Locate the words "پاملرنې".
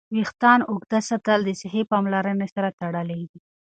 1.91-2.47